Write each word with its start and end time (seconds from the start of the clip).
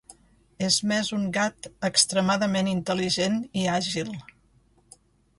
És 0.67 0.75
més 0.91 1.09
un 1.17 1.25
gat 1.35 1.67
extremadament 1.89 2.71
intel·ligent 2.71 3.37
i 3.65 3.67
àgil. 3.75 4.09